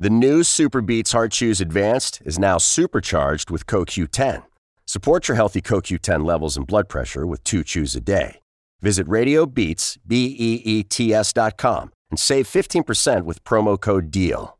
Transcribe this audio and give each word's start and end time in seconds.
The 0.00 0.10
new 0.10 0.44
Super 0.44 0.80
Beats 0.80 1.10
Heart 1.10 1.32
Chews 1.32 1.60
Advanced 1.60 2.22
is 2.24 2.38
now 2.38 2.56
supercharged 2.56 3.50
with 3.50 3.66
CoQ10. 3.66 4.44
Support 4.86 5.26
your 5.26 5.34
healthy 5.34 5.60
CoQ10 5.60 6.24
levels 6.24 6.56
and 6.56 6.64
blood 6.64 6.88
pressure 6.88 7.26
with 7.26 7.42
two 7.42 7.64
chews 7.64 7.96
a 7.96 8.00
day. 8.00 8.38
Visit 8.80 9.08
RadioBeats, 9.08 9.98
B-E-E-T-S 10.06 11.32
dot 11.32 11.58
com 11.58 11.90
and 12.12 12.18
save 12.20 12.46
15% 12.46 13.24
with 13.24 13.42
promo 13.42 13.76
code 13.76 14.12
DEAL. 14.12 14.56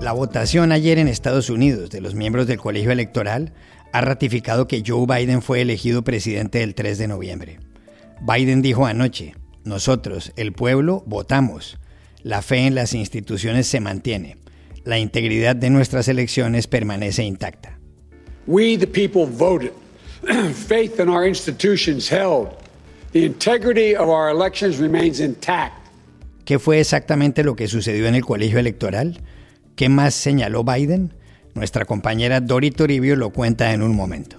La 0.00 0.12
votación 0.12 0.70
ayer 0.70 1.00
en 1.00 1.08
Estados 1.08 1.50
Unidos 1.50 1.90
de 1.90 2.00
los 2.00 2.14
miembros 2.14 2.46
del 2.46 2.60
colegio 2.60 2.92
electoral 2.92 3.52
ha 3.92 4.00
ratificado 4.00 4.68
que 4.68 4.84
Joe 4.86 5.06
Biden 5.06 5.42
fue 5.42 5.60
elegido 5.60 6.02
presidente 6.02 6.62
el 6.62 6.76
3 6.76 6.98
de 6.98 7.08
noviembre. 7.08 7.65
Biden 8.20 8.62
dijo 8.62 8.86
anoche, 8.86 9.34
nosotros, 9.64 10.32
el 10.36 10.52
pueblo, 10.52 11.02
votamos. 11.06 11.78
La 12.22 12.42
fe 12.42 12.66
en 12.66 12.74
las 12.74 12.94
instituciones 12.94 13.66
se 13.66 13.80
mantiene. 13.80 14.36
La 14.84 14.98
integridad 14.98 15.56
de 15.56 15.70
nuestras 15.70 16.08
elecciones 16.08 16.66
permanece 16.66 17.24
intacta. 17.24 17.78
We, 18.46 18.78
the 18.78 18.86
people, 18.86 19.26
voted. 19.26 19.72
Faith 20.54 21.00
in 21.00 21.08
our 21.08 21.26
institutions 21.26 22.08
held. 22.08 22.48
The 23.12 23.24
integrity 23.24 23.94
of 23.96 24.08
our 24.08 24.30
elections 24.30 24.78
remains 24.78 25.20
intact. 25.20 25.86
¿Qué 26.44 26.60
fue 26.60 26.78
exactamente 26.78 27.42
lo 27.42 27.56
que 27.56 27.66
sucedió 27.66 28.06
en 28.06 28.14
el 28.14 28.24
colegio 28.24 28.60
electoral? 28.60 29.20
¿Qué 29.74 29.88
más 29.88 30.14
señaló 30.14 30.62
Biden? 30.62 31.12
Nuestra 31.54 31.84
compañera 31.84 32.40
Dori 32.40 32.70
Toribio 32.70 33.16
lo 33.16 33.30
cuenta 33.30 33.72
en 33.72 33.82
un 33.82 33.96
momento. 33.96 34.36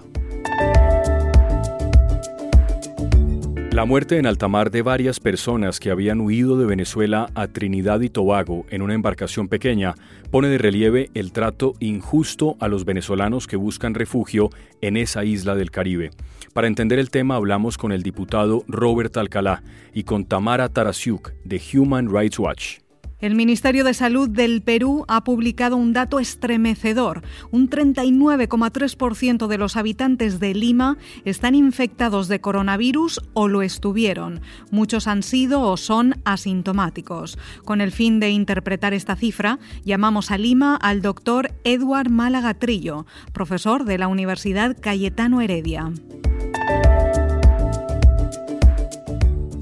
La 3.78 3.84
muerte 3.84 4.18
en 4.18 4.26
alta 4.26 4.48
mar 4.48 4.72
de 4.72 4.82
varias 4.82 5.20
personas 5.20 5.78
que 5.78 5.92
habían 5.92 6.20
huido 6.20 6.58
de 6.58 6.66
Venezuela 6.66 7.30
a 7.36 7.46
Trinidad 7.46 8.00
y 8.00 8.08
Tobago 8.10 8.66
en 8.70 8.82
una 8.82 8.94
embarcación 8.94 9.46
pequeña 9.46 9.94
pone 10.32 10.48
de 10.48 10.58
relieve 10.58 11.10
el 11.14 11.30
trato 11.30 11.74
injusto 11.78 12.56
a 12.58 12.66
los 12.66 12.84
venezolanos 12.84 13.46
que 13.46 13.54
buscan 13.54 13.94
refugio 13.94 14.50
en 14.80 14.96
esa 14.96 15.24
isla 15.24 15.54
del 15.54 15.70
Caribe. 15.70 16.10
Para 16.52 16.66
entender 16.66 16.98
el 16.98 17.10
tema 17.10 17.36
hablamos 17.36 17.78
con 17.78 17.92
el 17.92 18.02
diputado 18.02 18.64
Robert 18.66 19.16
Alcalá 19.16 19.62
y 19.94 20.02
con 20.02 20.24
Tamara 20.24 20.68
Tarasiuk 20.68 21.30
de 21.44 21.62
Human 21.72 22.12
Rights 22.12 22.40
Watch. 22.40 22.87
El 23.20 23.34
Ministerio 23.34 23.82
de 23.82 23.94
Salud 23.94 24.28
del 24.28 24.62
Perú 24.62 25.04
ha 25.08 25.24
publicado 25.24 25.76
un 25.76 25.92
dato 25.92 26.20
estremecedor. 26.20 27.22
Un 27.50 27.68
39,3% 27.68 29.48
de 29.48 29.58
los 29.58 29.76
habitantes 29.76 30.38
de 30.38 30.54
Lima 30.54 30.98
están 31.24 31.56
infectados 31.56 32.28
de 32.28 32.40
coronavirus 32.40 33.20
o 33.34 33.48
lo 33.48 33.62
estuvieron. 33.62 34.40
Muchos 34.70 35.08
han 35.08 35.24
sido 35.24 35.62
o 35.62 35.76
son 35.76 36.22
asintomáticos. 36.24 37.38
Con 37.64 37.80
el 37.80 37.90
fin 37.90 38.20
de 38.20 38.30
interpretar 38.30 38.94
esta 38.94 39.16
cifra, 39.16 39.58
llamamos 39.84 40.30
a 40.30 40.38
Lima 40.38 40.76
al 40.76 41.02
doctor 41.02 41.50
Edward 41.64 42.10
Málaga 42.10 42.54
Trillo, 42.54 43.04
profesor 43.32 43.84
de 43.84 43.98
la 43.98 44.06
Universidad 44.06 44.76
Cayetano 44.80 45.40
Heredia. 45.40 45.90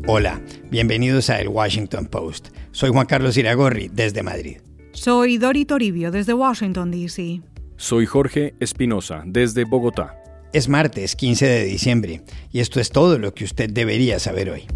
Hola, 0.09 0.41
bienvenidos 0.71 1.31
a 1.31 1.41
El 1.41 1.49
Washington 1.49 2.07
Post. 2.07 2.51
Soy 2.77 2.91
Juan 2.91 3.07
Carlos 3.07 3.39
Iragorri, 3.39 3.89
desde 3.91 4.23
Madrid. 4.23 4.59
Soy 4.93 5.39
Dori 5.39 5.65
Toribio, 5.65 6.11
desde 6.11 6.35
Washington, 6.35 6.91
D.C. 6.91 7.41
Soy 7.79 8.05
Jorge 8.05 8.53
Espinosa, 8.61 9.23
desde 9.25 9.65
Bogotá. 9.65 10.23
Es 10.53 10.69
martes 10.69 11.17
15 11.17 11.47
de 11.47 11.65
diciembre 11.65 12.21
y 12.53 12.61
esto 12.61 12.79
es 12.79 12.91
todo 12.91 13.19
lo 13.19 13.33
que 13.33 13.45
usted 13.45 13.71
debería 13.71 14.19
saber 14.19 14.51
hoy. 14.51 14.67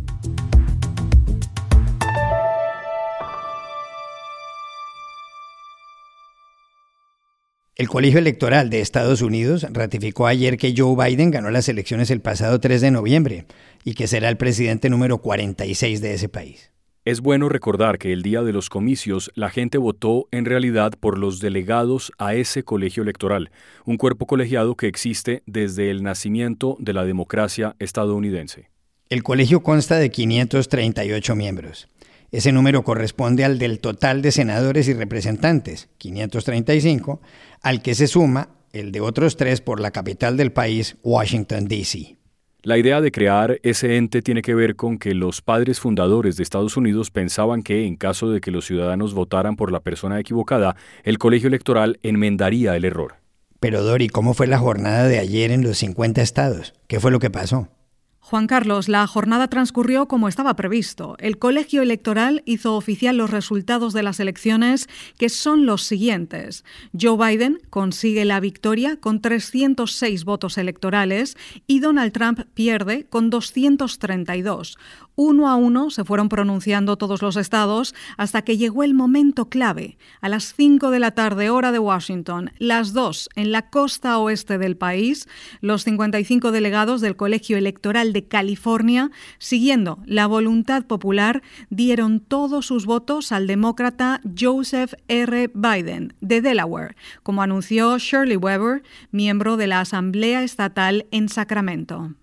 El 7.77 7.86
Colegio 7.91 8.19
Electoral 8.19 8.70
de 8.70 8.80
Estados 8.80 9.20
Unidos 9.20 9.67
ratificó 9.70 10.27
ayer 10.27 10.57
que 10.57 10.73
Joe 10.74 10.97
Biden 10.97 11.30
ganó 11.30 11.51
las 11.51 11.69
elecciones 11.69 12.11
el 12.11 12.23
pasado 12.23 12.61
3 12.61 12.80
de 12.80 12.91
noviembre 12.92 13.45
y 13.85 13.92
que 13.92 14.07
será 14.07 14.30
el 14.30 14.39
presidente 14.39 14.89
número 14.89 15.19
46 15.19 16.01
de 16.01 16.14
ese 16.14 16.30
país. 16.30 16.70
Es 17.06 17.22
bueno 17.22 17.48
recordar 17.48 17.96
que 17.96 18.12
el 18.12 18.22
día 18.22 18.42
de 18.42 18.52
los 18.52 18.68
comicios 18.68 19.30
la 19.34 19.48
gente 19.48 19.78
votó 19.78 20.28
en 20.33 20.44
realidad 20.44 20.92
por 21.00 21.16
los 21.16 21.40
delegados 21.40 22.12
a 22.18 22.34
ese 22.34 22.62
colegio 22.62 23.02
electoral, 23.02 23.50
un 23.86 23.96
cuerpo 23.96 24.27
colegiado 24.27 24.74
que 24.74 24.86
existe 24.86 25.42
desde 25.46 25.90
el 25.90 26.02
nacimiento 26.02 26.77
de 26.78 26.92
la 26.92 27.06
democracia 27.06 27.74
estadounidense. 27.78 28.68
El 29.08 29.22
colegio 29.22 29.62
consta 29.62 29.96
de 29.96 30.11
538 30.11 31.34
miembros. 31.36 31.88
Ese 32.33 32.52
número 32.52 32.84
corresponde 32.84 33.46
al 33.46 33.58
del 33.58 33.80
total 33.80 34.20
de 34.20 34.30
senadores 34.30 34.86
y 34.86 34.92
representantes, 34.92 35.88
535, 35.96 37.22
al 37.62 37.80
que 37.80 37.94
se 37.94 38.08
suma 38.08 38.50
el 38.74 38.92
de 38.92 39.00
otros 39.00 39.38
tres 39.38 39.62
por 39.62 39.80
la 39.80 39.90
capital 39.90 40.36
del 40.36 40.52
país, 40.52 40.98
Washington, 41.02 41.67
D.C. 41.67 42.20
La 42.63 42.77
idea 42.77 43.01
de 43.01 43.11
crear 43.11 43.59
ese 43.63 43.97
ente 43.97 44.21
tiene 44.21 44.43
que 44.43 44.55
ver 44.55 44.77
con 44.77 44.98
que 44.98 45.15
los 45.15 45.41
padres 45.41 45.81
fundadores 45.81 46.37
de 46.37 46.43
Estados 46.43 46.77
Unidos 46.77 47.11
pensaban 47.11 47.63
que, 47.63 47.87
en 47.87 47.97
caso 47.97 48.31
de 48.31 48.43
que 48.43 48.51
los 48.51 48.67
ciudadanos 48.67 49.15
votaran 49.15 49.57
por 49.57 49.73
la 49.73 49.81
persona 49.81 50.21
equivocada, 50.21 50.77
el 51.03 51.17
colegio 51.17 51.48
electoral 51.48 51.98
enmendaría 52.03 52.77
el 52.77 52.85
error. 52.85 53.15
Pero 53.61 53.83
Dori, 53.83 54.11
¿cómo 54.11 54.35
fue 54.35 54.47
la 54.47 54.59
jornada 54.59 55.09
de 55.09 55.19
ayer 55.19 55.53
en 55.53 55.63
los 55.63 55.79
50 55.79 56.21
estados? 56.21 56.75
¿Qué 56.87 57.01
fue 57.01 57.11
lo 57.11 57.19
que 57.19 57.31
pasó? 57.31 57.69
Juan 58.30 58.46
Carlos, 58.46 58.89
la 58.89 59.08
jornada 59.08 59.48
transcurrió 59.48 60.07
como 60.07 60.29
estaba 60.29 60.55
previsto. 60.55 61.17
El 61.18 61.41
colegio 61.41 61.83
electoral 61.83 62.45
hizo 62.46 62.77
oficial 62.77 63.17
los 63.17 63.30
resultados 63.30 63.92
de 63.92 64.05
las 64.05 64.20
elecciones, 64.20 64.89
que 65.18 65.29
son 65.29 65.67
los 65.67 65.83
siguientes. 65.83 66.64
Joe 66.96 67.17
Biden 67.17 67.58
consigue 67.70 68.24
la 68.24 68.39
victoria 68.39 68.98
con 69.01 69.20
306 69.20 70.24
votos 70.24 70.58
electorales 70.58 71.36
y 71.67 71.80
Donald 71.80 72.13
Trump 72.13 72.42
pierde 72.55 73.05
con 73.11 73.30
232. 73.30 74.79
Uno 75.23 75.51
a 75.51 75.55
uno 75.55 75.91
se 75.91 76.03
fueron 76.03 76.31
pronunciando 76.31 76.97
todos 76.97 77.20
los 77.20 77.36
estados 77.36 77.95
hasta 78.17 78.41
que 78.41 78.57
llegó 78.57 78.85
el 78.85 78.95
momento 78.95 79.51
clave. 79.51 79.98
A 80.23 80.31
las 80.31 80.55
5 80.55 80.91
de 80.91 80.98
la 80.98 81.11
tarde 81.11 81.51
hora 81.51 81.73
de 81.73 81.79
Washington, 81.79 82.53
las 82.57 82.95
2 82.95 83.29
en 83.36 83.53
la 83.53 83.69
costa 83.69 84.17
oeste 84.17 84.57
del 84.57 84.79
país, 84.79 85.29
los 85.61 85.85
55 85.85 86.53
delegados 86.53 87.03
del 87.03 87.17
colegio 87.17 87.59
electoral 87.59 88.14
de 88.14 88.29
California, 88.29 89.11
siguiendo 89.36 89.98
la 90.07 90.27
voluntad 90.27 90.86
popular, 90.86 91.42
dieron 91.69 92.20
todos 92.20 92.64
sus 92.64 92.86
votos 92.86 93.30
al 93.30 93.47
demócrata 93.47 94.23
Joseph 94.39 94.95
R. 95.09 95.51
Biden 95.53 96.14
de 96.23 96.41
Delaware, 96.41 96.97
como 97.23 97.42
anunció 97.42 97.98
Shirley 97.98 98.39
Weber, 98.39 98.83
miembro 99.11 99.59
de 99.59 99.67
la 99.67 99.80
Asamblea 99.80 100.42
Estatal 100.45 101.05
en 101.11 101.29
Sacramento. 101.29 102.14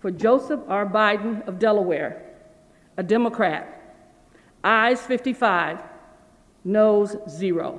For 0.00 0.12
Joseph 0.12 0.60
R. 0.70 0.84
Biden 0.84 1.42
of 1.48 1.58
Delaware, 1.58 2.27
a 2.98 3.02
Democrat, 3.04 3.64
ayes 4.60 4.98
55, 5.06 5.80
noes 6.64 7.16
0. 7.28 7.78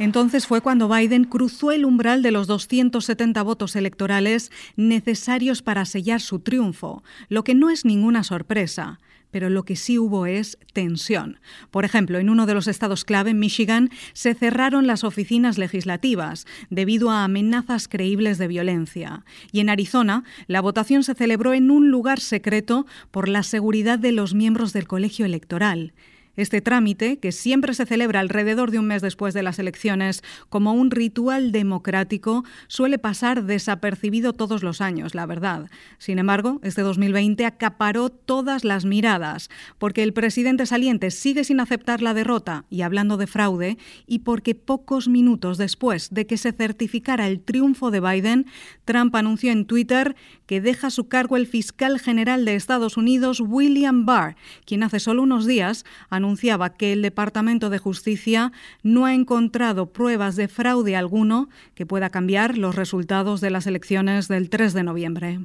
Entonces 0.00 0.48
fue 0.48 0.60
cuando 0.60 0.88
Biden 0.88 1.22
cruzó 1.22 1.70
el 1.70 1.84
umbral 1.84 2.22
de 2.22 2.32
los 2.32 2.48
270 2.48 3.40
votos 3.44 3.76
electorales 3.76 4.50
necesarios 4.74 5.62
para 5.62 5.84
sellar 5.84 6.20
su 6.20 6.40
triunfo, 6.40 7.04
lo 7.28 7.44
que 7.44 7.54
no 7.54 7.70
es 7.70 7.84
ninguna 7.84 8.24
sorpresa 8.24 8.98
pero 9.34 9.50
lo 9.50 9.64
que 9.64 9.74
sí 9.74 9.98
hubo 9.98 10.26
es 10.26 10.58
tensión. 10.72 11.40
Por 11.72 11.84
ejemplo, 11.84 12.20
en 12.20 12.30
uno 12.30 12.46
de 12.46 12.54
los 12.54 12.68
estados 12.68 13.04
clave, 13.04 13.34
Michigan, 13.34 13.90
se 14.12 14.32
cerraron 14.32 14.86
las 14.86 15.02
oficinas 15.02 15.58
legislativas 15.58 16.46
debido 16.70 17.10
a 17.10 17.24
amenazas 17.24 17.88
creíbles 17.88 18.38
de 18.38 18.46
violencia. 18.46 19.24
Y 19.50 19.58
en 19.58 19.70
Arizona, 19.70 20.22
la 20.46 20.60
votación 20.60 21.02
se 21.02 21.16
celebró 21.16 21.52
en 21.52 21.72
un 21.72 21.90
lugar 21.90 22.20
secreto 22.20 22.86
por 23.10 23.28
la 23.28 23.42
seguridad 23.42 23.98
de 23.98 24.12
los 24.12 24.34
miembros 24.34 24.72
del 24.72 24.86
colegio 24.86 25.26
electoral. 25.26 25.94
Este 26.36 26.60
trámite, 26.60 27.18
que 27.18 27.30
siempre 27.30 27.74
se 27.74 27.86
celebra 27.86 28.18
alrededor 28.18 28.72
de 28.72 28.80
un 28.80 28.86
mes 28.86 29.02
después 29.02 29.34
de 29.34 29.44
las 29.44 29.60
elecciones 29.60 30.22
como 30.48 30.72
un 30.72 30.90
ritual 30.90 31.52
democrático, 31.52 32.44
suele 32.66 32.98
pasar 32.98 33.44
desapercibido 33.44 34.32
todos 34.32 34.64
los 34.64 34.80
años, 34.80 35.14
la 35.14 35.26
verdad. 35.26 35.70
Sin 35.98 36.18
embargo, 36.18 36.58
este 36.64 36.82
2020 36.82 37.46
acaparó 37.46 38.08
todas 38.08 38.64
las 38.64 38.84
miradas, 38.84 39.48
porque 39.78 40.02
el 40.02 40.12
presidente 40.12 40.66
saliente 40.66 41.12
sigue 41.12 41.44
sin 41.44 41.60
aceptar 41.60 42.02
la 42.02 42.14
derrota 42.14 42.64
y 42.68 42.82
hablando 42.82 43.16
de 43.16 43.28
fraude, 43.28 43.78
y 44.06 44.20
porque 44.20 44.56
pocos 44.56 45.06
minutos 45.06 45.56
después 45.56 46.10
de 46.10 46.26
que 46.26 46.36
se 46.36 46.50
certificara 46.50 47.28
el 47.28 47.40
triunfo 47.40 47.92
de 47.92 48.00
Biden, 48.00 48.46
Trump 48.84 49.14
anunció 49.14 49.52
en 49.52 49.66
Twitter 49.66 50.16
que 50.46 50.60
deja 50.60 50.90
su 50.90 51.08
cargo 51.08 51.36
el 51.36 51.46
fiscal 51.46 52.00
general 52.00 52.44
de 52.44 52.56
Estados 52.56 52.96
Unidos, 52.96 53.40
William 53.40 54.04
Barr, 54.04 54.36
quien 54.66 54.82
hace 54.82 54.98
solo 54.98 55.22
unos 55.22 55.46
días 55.46 55.84
anunció 56.10 56.23
anunciaba 56.24 56.70
que 56.70 56.92
el 56.92 57.02
Departamento 57.02 57.68
de 57.68 57.78
Justicia 57.78 58.50
no 58.82 59.04
ha 59.04 59.12
encontrado 59.12 59.92
pruebas 59.92 60.36
de 60.36 60.48
fraude 60.48 60.96
alguno 60.96 61.50
que 61.74 61.84
pueda 61.84 62.08
cambiar 62.08 62.56
los 62.56 62.74
resultados 62.74 63.42
de 63.42 63.50
las 63.50 63.66
elecciones 63.66 64.26
del 64.26 64.48
3 64.48 64.72
de 64.72 64.82
noviembre. 64.82 65.40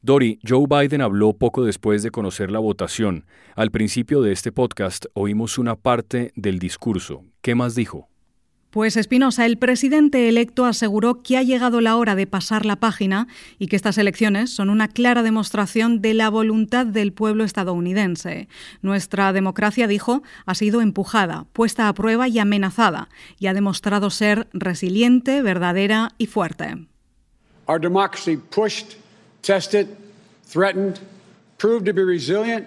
Dori, 0.00 0.38
Joe 0.46 0.66
Biden 0.68 1.00
habló 1.00 1.32
poco 1.32 1.64
después 1.64 2.04
de 2.04 2.10
conocer 2.10 2.50
la 2.52 2.60
votación. 2.60 3.24
Al 3.56 3.70
principio 3.70 4.22
de 4.22 4.32
este 4.32 4.52
podcast 4.52 5.06
oímos 5.14 5.58
una 5.58 5.74
parte 5.74 6.32
del 6.36 6.60
discurso. 6.60 7.24
¿Qué 7.40 7.54
más 7.56 7.74
dijo? 7.74 8.11
Pues 8.72 8.96
Espinosa, 8.96 9.44
el 9.44 9.58
presidente 9.58 10.30
electo 10.30 10.64
aseguró 10.64 11.22
que 11.22 11.36
ha 11.36 11.42
llegado 11.42 11.82
la 11.82 11.94
hora 11.94 12.14
de 12.14 12.26
pasar 12.26 12.64
la 12.64 12.76
página 12.76 13.28
y 13.58 13.66
que 13.66 13.76
estas 13.76 13.98
elecciones 13.98 14.48
son 14.48 14.70
una 14.70 14.88
clara 14.88 15.22
demostración 15.22 16.00
de 16.00 16.14
la 16.14 16.30
voluntad 16.30 16.86
del 16.86 17.12
pueblo 17.12 17.44
estadounidense. 17.44 18.48
Nuestra 18.80 19.34
democracia, 19.34 19.86
dijo, 19.86 20.22
ha 20.46 20.54
sido 20.54 20.80
empujada, 20.80 21.44
puesta 21.52 21.86
a 21.86 21.92
prueba 21.92 22.28
y 22.28 22.38
amenazada, 22.38 23.10
y 23.38 23.48
ha 23.48 23.52
demostrado 23.52 24.08
ser 24.08 24.48
resiliente, 24.54 25.42
verdadera 25.42 26.12
y 26.16 26.24
fuerte. 26.24 26.86
Our 27.68 27.78
democracy 27.78 28.38
pushed 28.38 28.96
tested, 29.42 29.86
threatened, 30.50 30.98
proved 31.58 31.84
to 31.84 31.92
be 31.92 32.02
resilient, 32.02 32.66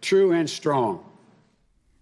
true, 0.00 0.32
and 0.32 0.48
strong. 0.48 1.05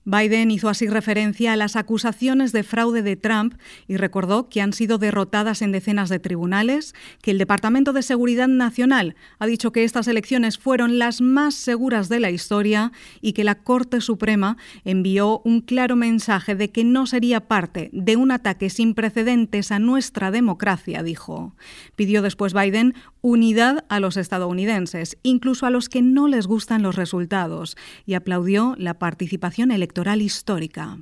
Biden 0.06 0.50
hizo 0.50 0.68
así 0.68 0.86
referencia 0.86 1.54
a 1.54 1.56
las 1.56 1.76
acusaciones 1.76 2.52
de 2.52 2.62
fraude 2.62 3.02
de 3.02 3.16
Trump 3.16 3.54
y 3.88 3.96
recordó 3.96 4.50
que 4.50 4.60
han 4.60 4.74
sido 4.74 4.98
derrotadas 4.98 5.62
en 5.62 5.72
decenas 5.72 6.10
de 6.10 6.18
tribunales, 6.18 6.94
que 7.22 7.30
el 7.30 7.38
Departamento 7.38 7.94
de 7.94 8.02
Seguridad 8.02 8.48
Nacional 8.48 9.16
ha 9.38 9.46
dicho 9.46 9.72
que 9.72 9.84
estas 9.84 10.06
elecciones 10.06 10.58
fueron 10.58 10.98
las 10.98 11.22
más 11.22 11.54
seguras 11.54 12.10
de 12.10 12.20
la 12.20 12.30
historia 12.30 12.92
y 13.22 13.32
que 13.32 13.44
la 13.44 13.54
Corte 13.62 14.02
Suprema 14.02 14.58
envió 14.84 15.40
un 15.44 15.62
claro 15.62 15.96
mensaje 15.96 16.54
de 16.54 16.70
que 16.70 16.84
no 16.84 17.06
sería 17.06 17.48
parte 17.48 17.88
de 17.94 18.16
un 18.16 18.30
ataque 18.30 18.68
sin 18.68 18.94
precedentes 18.94 19.72
a 19.72 19.78
nuestra 19.78 20.30
democracia, 20.30 21.02
dijo. 21.02 21.54
Pidió 21.96 22.20
después 22.20 22.52
Biden 22.52 22.94
unidad 23.22 23.86
a 23.88 24.00
los 24.00 24.18
estadounidenses, 24.18 25.16
incluso 25.22 25.64
a 25.64 25.70
los 25.70 25.88
que 25.88 26.02
no 26.02 26.28
les 26.28 26.46
gustan 26.46 26.82
los 26.82 26.94
resultados, 26.94 27.78
y 28.04 28.12
aplaudió 28.14 28.74
la 28.76 28.98
participación 28.98 29.70
electoral 29.70 29.93
histórica. 30.02 31.00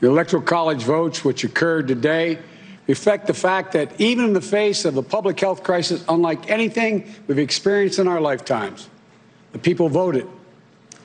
The 0.00 0.08
Electoral 0.08 0.42
College 0.42 0.82
votes, 0.82 1.24
which 1.24 1.44
occurred 1.44 1.86
today, 1.86 2.38
reflect 2.88 3.26
the 3.26 3.34
fact 3.34 3.72
that 3.72 4.00
even 4.00 4.24
in 4.24 4.32
the 4.32 4.40
face 4.40 4.84
of 4.84 4.96
a 4.96 5.02
public 5.02 5.38
health 5.38 5.62
crisis 5.62 6.04
unlike 6.08 6.50
anything 6.50 7.12
we've 7.26 7.38
experienced 7.38 7.98
in 7.98 8.08
our 8.08 8.20
lifetimes, 8.20 8.88
the 9.52 9.58
people 9.58 9.88
voted. 9.88 10.26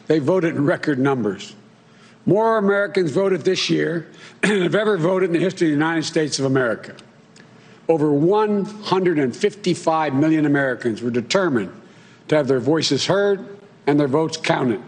They 0.07 0.19
voted 0.19 0.55
in 0.55 0.65
record 0.65 0.99
numbers. 0.99 1.55
More 2.25 2.57
Americans 2.57 3.11
voted 3.11 3.41
this 3.41 3.69
year 3.69 4.07
than 4.41 4.63
have 4.63 4.75
ever 4.75 4.97
voted 4.97 5.29
in 5.29 5.33
the 5.33 5.39
history 5.39 5.67
of 5.67 5.71
the 5.71 5.75
United 5.75 6.03
States 6.03 6.39
of 6.39 6.45
America. 6.45 6.95
Over 7.87 8.11
155 8.11 10.13
million 10.13 10.45
Americans 10.45 11.01
were 11.01 11.11
determined 11.11 11.71
to 12.27 12.35
have 12.35 12.47
their 12.47 12.59
voices 12.59 13.05
heard 13.05 13.57
and 13.85 13.99
their 13.99 14.09
votes 14.09 14.37
counted. 14.37 14.81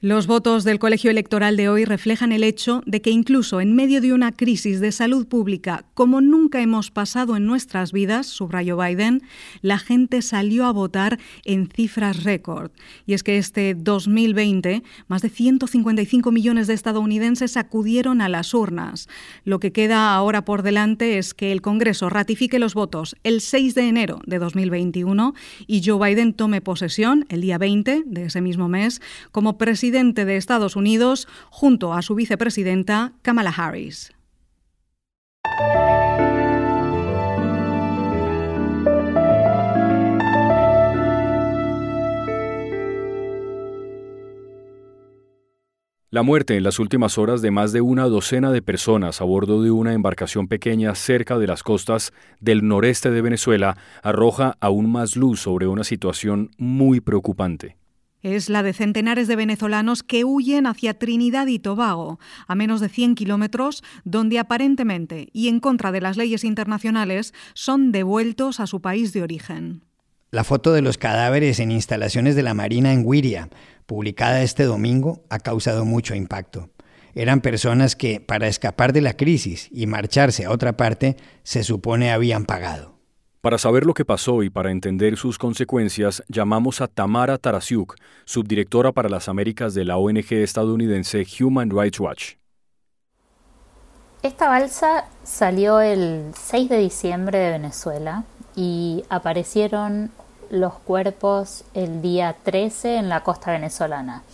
Los 0.00 0.28
votos 0.28 0.62
del 0.62 0.78
colegio 0.78 1.10
electoral 1.10 1.56
de 1.56 1.68
hoy 1.68 1.84
reflejan 1.84 2.30
el 2.30 2.44
hecho 2.44 2.82
de 2.86 3.02
que 3.02 3.10
incluso 3.10 3.60
en 3.60 3.74
medio 3.74 4.00
de 4.00 4.12
una 4.12 4.30
crisis 4.30 4.78
de 4.78 4.92
salud 4.92 5.26
pública 5.26 5.86
como 5.94 6.20
nunca 6.20 6.60
hemos 6.60 6.92
pasado 6.92 7.34
en 7.34 7.46
nuestras 7.46 7.90
vidas, 7.90 8.28
subrayó 8.28 8.76
Biden, 8.76 9.22
la 9.60 9.80
gente 9.80 10.22
salió 10.22 10.66
a 10.66 10.72
votar 10.72 11.18
en 11.44 11.66
cifras 11.66 12.22
récord. 12.22 12.70
Y 13.06 13.14
es 13.14 13.24
que 13.24 13.38
este 13.38 13.74
2020 13.74 14.84
más 15.08 15.20
de 15.20 15.30
155 15.30 16.30
millones 16.30 16.68
de 16.68 16.74
estadounidenses 16.74 17.56
acudieron 17.56 18.20
a 18.20 18.28
las 18.28 18.54
urnas. 18.54 19.08
Lo 19.42 19.58
que 19.58 19.72
queda 19.72 20.14
ahora 20.14 20.44
por 20.44 20.62
delante 20.62 21.18
es 21.18 21.34
que 21.34 21.50
el 21.50 21.60
Congreso 21.60 22.08
ratifique 22.08 22.60
los 22.60 22.74
votos 22.74 23.16
el 23.24 23.40
6 23.40 23.74
de 23.74 23.88
enero 23.88 24.20
de 24.26 24.38
2021 24.38 25.34
y 25.66 25.82
Joe 25.84 26.08
Biden 26.08 26.34
tome 26.34 26.60
posesión 26.60 27.26
el 27.30 27.40
día 27.40 27.58
20 27.58 28.04
de 28.06 28.26
ese 28.26 28.40
mismo 28.40 28.68
mes 28.68 29.02
como 29.32 29.58
presidente 29.58 29.87
presidente 29.88 30.26
de 30.26 30.36
Estados 30.36 30.76
Unidos 30.76 31.26
junto 31.48 31.94
a 31.94 32.02
su 32.02 32.14
vicepresidenta 32.14 33.14
Kamala 33.22 33.54
Harris. 33.56 34.12
La 46.10 46.22
muerte 46.22 46.58
en 46.58 46.64
las 46.64 46.78
últimas 46.78 47.16
horas 47.16 47.40
de 47.40 47.50
más 47.50 47.72
de 47.72 47.80
una 47.80 48.04
docena 48.08 48.52
de 48.52 48.60
personas 48.60 49.22
a 49.22 49.24
bordo 49.24 49.62
de 49.62 49.70
una 49.70 49.94
embarcación 49.94 50.48
pequeña 50.48 50.94
cerca 50.96 51.38
de 51.38 51.46
las 51.46 51.62
costas 51.62 52.12
del 52.40 52.68
noreste 52.68 53.10
de 53.10 53.22
Venezuela 53.22 53.78
arroja 54.02 54.58
aún 54.60 54.92
más 54.92 55.16
luz 55.16 55.40
sobre 55.40 55.66
una 55.66 55.84
situación 55.84 56.50
muy 56.58 57.00
preocupante. 57.00 57.78
Es 58.22 58.48
la 58.48 58.64
de 58.64 58.72
centenares 58.72 59.28
de 59.28 59.36
venezolanos 59.36 60.02
que 60.02 60.24
huyen 60.24 60.66
hacia 60.66 60.98
Trinidad 60.98 61.46
y 61.46 61.60
Tobago, 61.60 62.18
a 62.48 62.54
menos 62.56 62.80
de 62.80 62.88
100 62.88 63.14
kilómetros, 63.14 63.84
donde 64.04 64.40
aparentemente, 64.40 65.28
y 65.32 65.48
en 65.48 65.60
contra 65.60 65.92
de 65.92 66.00
las 66.00 66.16
leyes 66.16 66.42
internacionales, 66.42 67.32
son 67.54 67.92
devueltos 67.92 68.58
a 68.58 68.66
su 68.66 68.80
país 68.80 69.12
de 69.12 69.22
origen. 69.22 69.84
La 70.30 70.44
foto 70.44 70.72
de 70.72 70.82
los 70.82 70.98
cadáveres 70.98 71.60
en 71.60 71.70
instalaciones 71.70 72.34
de 72.34 72.42
la 72.42 72.54
Marina 72.54 72.92
en 72.92 73.02
Wiria, 73.06 73.48
publicada 73.86 74.42
este 74.42 74.64
domingo, 74.64 75.24
ha 75.30 75.38
causado 75.38 75.84
mucho 75.84 76.14
impacto. 76.14 76.70
Eran 77.14 77.40
personas 77.40 77.96
que, 77.96 78.20
para 78.20 78.48
escapar 78.48 78.92
de 78.92 79.00
la 79.00 79.16
crisis 79.16 79.68
y 79.72 79.86
marcharse 79.86 80.44
a 80.44 80.50
otra 80.50 80.76
parte, 80.76 81.16
se 81.44 81.62
supone 81.62 82.10
habían 82.10 82.44
pagado. 82.44 82.97
Para 83.40 83.56
saber 83.56 83.86
lo 83.86 83.94
que 83.94 84.04
pasó 84.04 84.42
y 84.42 84.50
para 84.50 84.72
entender 84.72 85.16
sus 85.16 85.38
consecuencias, 85.38 86.24
llamamos 86.26 86.80
a 86.80 86.88
Tamara 86.88 87.38
Tarasiuk, 87.38 87.94
subdirectora 88.24 88.90
para 88.90 89.08
las 89.08 89.28
Américas 89.28 89.74
de 89.74 89.84
la 89.84 89.96
ONG 89.96 90.32
estadounidense 90.32 91.24
Human 91.40 91.70
Rights 91.70 92.00
Watch. 92.00 92.34
Esta 94.24 94.48
balsa 94.48 95.04
salió 95.22 95.80
el 95.80 96.32
6 96.34 96.68
de 96.68 96.78
diciembre 96.78 97.38
de 97.38 97.52
Venezuela 97.52 98.24
y 98.56 99.04
aparecieron 99.08 100.10
los 100.50 100.74
cuerpos 100.74 101.64
el 101.74 102.02
día 102.02 102.34
13 102.42 102.96
en 102.96 103.08
la 103.08 103.22
costa 103.22 103.52
venezolana. 103.52 104.24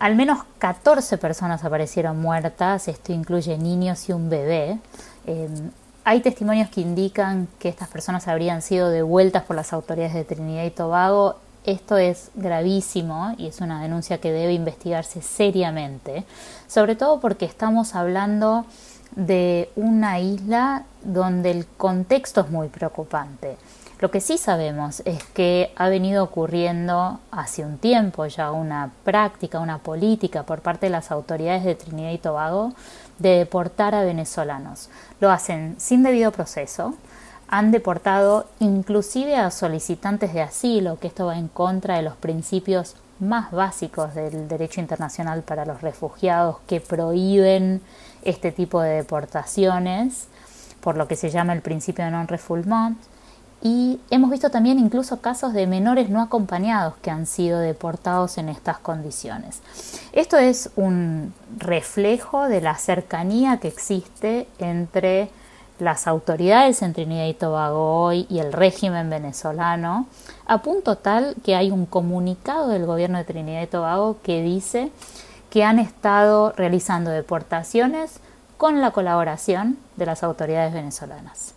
Al 0.00 0.16
menos 0.16 0.40
14 0.58 1.18
personas 1.18 1.62
aparecieron 1.62 2.20
muertas, 2.20 2.88
esto 2.88 3.12
incluye 3.12 3.56
niños 3.58 4.08
y 4.08 4.12
un 4.12 4.28
bebé. 4.28 4.80
Em, 5.24 5.70
hay 6.04 6.20
testimonios 6.20 6.68
que 6.68 6.80
indican 6.80 7.48
que 7.58 7.68
estas 7.68 7.88
personas 7.88 8.26
habrían 8.28 8.62
sido 8.62 8.90
devueltas 8.90 9.44
por 9.44 9.56
las 9.56 9.72
autoridades 9.72 10.14
de 10.14 10.24
Trinidad 10.24 10.64
y 10.64 10.70
Tobago. 10.70 11.36
Esto 11.64 11.96
es 11.96 12.30
gravísimo 12.34 13.34
y 13.38 13.46
es 13.46 13.60
una 13.60 13.80
denuncia 13.80 14.18
que 14.18 14.32
debe 14.32 14.52
investigarse 14.52 15.22
seriamente, 15.22 16.24
sobre 16.66 16.96
todo 16.96 17.20
porque 17.20 17.44
estamos 17.44 17.94
hablando 17.94 18.66
de 19.14 19.70
una 19.76 20.18
isla 20.18 20.84
donde 21.04 21.52
el 21.52 21.66
contexto 21.66 22.40
es 22.40 22.50
muy 22.50 22.68
preocupante. 22.68 23.56
Lo 24.02 24.10
que 24.10 24.20
sí 24.20 24.36
sabemos 24.36 25.00
es 25.04 25.22
que 25.22 25.72
ha 25.76 25.88
venido 25.88 26.24
ocurriendo 26.24 27.20
hace 27.30 27.64
un 27.64 27.78
tiempo 27.78 28.26
ya 28.26 28.50
una 28.50 28.90
práctica, 29.04 29.60
una 29.60 29.78
política 29.78 30.42
por 30.42 30.60
parte 30.60 30.86
de 30.86 30.90
las 30.90 31.12
autoridades 31.12 31.62
de 31.62 31.76
Trinidad 31.76 32.10
y 32.10 32.18
Tobago 32.18 32.72
de 33.20 33.38
deportar 33.38 33.94
a 33.94 34.02
venezolanos. 34.02 34.90
Lo 35.20 35.30
hacen 35.30 35.76
sin 35.78 36.02
debido 36.02 36.32
proceso, 36.32 36.94
han 37.46 37.70
deportado 37.70 38.46
inclusive 38.58 39.36
a 39.36 39.52
solicitantes 39.52 40.34
de 40.34 40.42
asilo, 40.42 40.98
que 40.98 41.06
esto 41.06 41.26
va 41.26 41.38
en 41.38 41.46
contra 41.46 41.94
de 41.94 42.02
los 42.02 42.16
principios 42.16 42.96
más 43.20 43.52
básicos 43.52 44.16
del 44.16 44.48
derecho 44.48 44.80
internacional 44.80 45.42
para 45.42 45.64
los 45.64 45.80
refugiados 45.80 46.56
que 46.66 46.80
prohíben 46.80 47.80
este 48.24 48.50
tipo 48.50 48.80
de 48.80 48.96
deportaciones, 48.96 50.26
por 50.80 50.96
lo 50.96 51.06
que 51.06 51.14
se 51.14 51.30
llama 51.30 51.52
el 51.52 51.62
principio 51.62 52.04
de 52.04 52.10
non-refoulement, 52.10 52.98
y 53.62 54.00
hemos 54.10 54.30
visto 54.30 54.50
también 54.50 54.80
incluso 54.80 55.20
casos 55.20 55.52
de 55.52 55.68
menores 55.68 56.10
no 56.10 56.20
acompañados 56.20 56.94
que 57.00 57.10
han 57.10 57.26
sido 57.26 57.60
deportados 57.60 58.36
en 58.38 58.48
estas 58.48 58.78
condiciones. 58.78 59.60
Esto 60.12 60.36
es 60.36 60.70
un 60.74 61.32
reflejo 61.58 62.48
de 62.48 62.60
la 62.60 62.74
cercanía 62.74 63.58
que 63.58 63.68
existe 63.68 64.48
entre 64.58 65.30
las 65.78 66.08
autoridades 66.08 66.82
en 66.82 66.92
Trinidad 66.92 67.26
y 67.26 67.34
Tobago 67.34 68.02
hoy 68.02 68.26
y 68.28 68.40
el 68.40 68.52
régimen 68.52 69.08
venezolano, 69.10 70.06
a 70.46 70.58
punto 70.58 70.96
tal 70.96 71.36
que 71.44 71.54
hay 71.54 71.70
un 71.70 71.86
comunicado 71.86 72.68
del 72.68 72.84
gobierno 72.84 73.18
de 73.18 73.24
Trinidad 73.24 73.62
y 73.62 73.66
Tobago 73.68 74.16
que 74.22 74.42
dice 74.42 74.90
que 75.50 75.64
han 75.64 75.78
estado 75.78 76.52
realizando 76.56 77.10
deportaciones 77.10 78.18
con 78.56 78.80
la 78.80 78.90
colaboración 78.90 79.78
de 79.96 80.06
las 80.06 80.22
autoridades 80.22 80.72
venezolanas. 80.72 81.54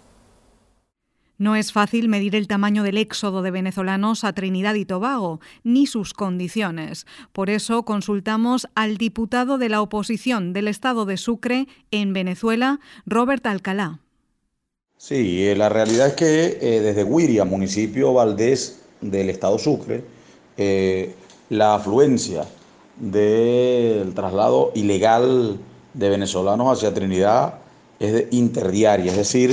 No 1.38 1.56
es 1.56 1.74
fácil 1.74 2.08
medir 2.08 2.36
el 2.36 2.48
tamaño 2.48 2.84
del 2.84 2.98
éxodo 2.98 3.42
de 3.42 3.52
venezolanos 3.52 4.24
a 4.24 4.34
Trinidad 4.34 4.76
y 4.76 4.86
Tobago, 4.86 5.42
ni 5.64 5.86
sus 5.86 6.14
condiciones. 6.14 7.06
Por 7.34 7.50
eso 7.50 7.84
consultamos 7.84 8.68
al 8.74 8.98
diputado 8.98 9.58
de 9.58 9.70
la 9.70 9.82
oposición 9.82 10.54
del 10.54 10.68
Estado 10.70 11.06
de 11.06 11.18
Sucre 11.18 11.68
en 11.92 12.14
Venezuela, 12.14 12.80
Robert 13.06 13.46
Alcalá. 13.48 14.00
Sí, 14.98 15.46
eh, 15.46 15.56
la 15.56 15.68
realidad 15.68 16.08
es 16.08 16.14
que 16.14 16.58
eh, 16.62 16.82
desde 16.82 17.04
Guiria, 17.04 17.44
municipio 17.44 18.14
Valdés 18.14 18.80
del 19.02 19.30
Estado 19.30 19.60
Sucre, 19.60 20.04
eh, 20.58 21.14
la 21.50 21.76
afluencia 21.76 22.46
del 22.98 24.14
traslado 24.14 24.72
ilegal 24.74 25.60
de 25.94 26.10
venezolanos 26.10 26.78
hacia 26.78 26.94
Trinidad 26.94 27.56
es 28.00 28.26
interdiaria, 28.32 29.12
es 29.12 29.18
decir, 29.18 29.52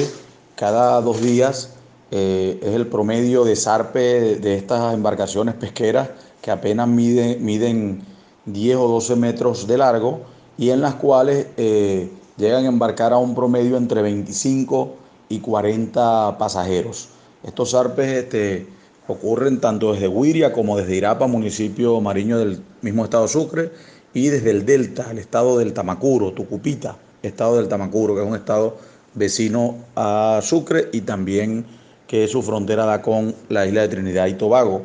cada 0.62 1.00
dos 1.00 1.20
días 1.20 1.70
eh, 2.12 2.60
es 2.62 2.72
el 2.76 2.86
promedio 2.86 3.42
de 3.42 3.56
zarpe 3.56 4.36
de, 4.36 4.54
estas 4.54 4.94
embarcaciones 4.94 5.56
pesqueras 5.56 6.10
que 6.40 6.52
apenas 6.52 6.86
miden 6.86 8.04
10 8.46 8.76
o 8.76 8.86
12 8.86 9.16
metros 9.16 9.66
de 9.66 9.76
largo 9.76 10.20
y 10.56 10.70
en 10.70 10.80
las 10.80 10.94
cuales 10.94 11.48
eh, 11.56 12.12
llegan 12.36 12.64
a 12.66 12.68
embarcar 12.68 13.12
a 13.12 13.18
un 13.18 13.34
promedio 13.34 13.76
entre 13.76 14.02
25 14.02 14.94
y 15.30 15.40
40 15.40 16.38
pasajeros. 16.38 17.08
Estos 17.42 17.72
zarpes 17.72 18.06
este, 18.06 18.68
ocurren 19.08 19.60
tanto 19.60 19.92
desde 19.92 20.06
Huiria 20.06 20.52
como 20.52 20.76
desde 20.76 20.94
Irapa, 20.94 21.26
municipio 21.26 22.00
mariño 22.00 22.38
del 22.38 22.62
mismo 22.82 23.02
estado 23.02 23.26
Sucre, 23.26 23.72
y 24.14 24.28
desde 24.28 24.50
el 24.50 24.64
Delta, 24.64 25.08
el 25.10 25.18
estado 25.18 25.58
del 25.58 25.72
Tamacuro, 25.72 26.30
Tucupita, 26.30 26.98
estado 27.20 27.56
del 27.56 27.66
Tamacuro, 27.66 28.14
que 28.14 28.22
es 28.22 28.28
un 28.28 28.36
estado 28.36 28.91
vecino 29.14 29.76
a 29.96 30.40
Sucre 30.42 30.88
y 30.92 31.02
también 31.02 31.66
que 32.06 32.28
su 32.28 32.42
frontera 32.42 32.84
da 32.84 33.02
con 33.02 33.34
la 33.48 33.66
isla 33.66 33.82
de 33.82 33.88
Trinidad 33.88 34.26
y 34.26 34.34
Tobago. 34.34 34.82